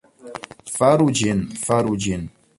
Faru 0.77 1.07
ĝin. 1.21 1.45
Faru 1.67 1.97
ĝin. 2.07 2.27